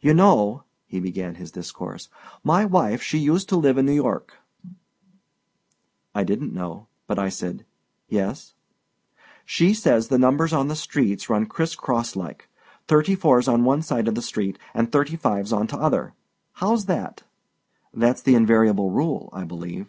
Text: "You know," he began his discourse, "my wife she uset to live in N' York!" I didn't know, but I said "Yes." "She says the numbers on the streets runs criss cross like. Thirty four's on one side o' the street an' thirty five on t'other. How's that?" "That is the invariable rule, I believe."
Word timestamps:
"You 0.00 0.14
know," 0.14 0.64
he 0.88 0.98
began 0.98 1.36
his 1.36 1.52
discourse, 1.52 2.08
"my 2.42 2.64
wife 2.64 3.00
she 3.04 3.24
uset 3.28 3.46
to 3.50 3.56
live 3.56 3.78
in 3.78 3.88
N' 3.88 3.94
York!" 3.94 4.38
I 6.12 6.24
didn't 6.24 6.52
know, 6.52 6.88
but 7.06 7.20
I 7.20 7.28
said 7.28 7.64
"Yes." 8.08 8.54
"She 9.44 9.72
says 9.72 10.08
the 10.08 10.18
numbers 10.18 10.52
on 10.52 10.66
the 10.66 10.74
streets 10.74 11.30
runs 11.30 11.46
criss 11.46 11.76
cross 11.76 12.16
like. 12.16 12.48
Thirty 12.88 13.14
four's 13.14 13.46
on 13.46 13.62
one 13.62 13.82
side 13.82 14.08
o' 14.08 14.10
the 14.10 14.22
street 14.22 14.58
an' 14.74 14.88
thirty 14.88 15.14
five 15.14 15.52
on 15.52 15.68
t'other. 15.68 16.14
How's 16.54 16.86
that?" 16.86 17.22
"That 17.94 18.16
is 18.16 18.22
the 18.22 18.34
invariable 18.34 18.90
rule, 18.90 19.28
I 19.32 19.44
believe." 19.44 19.86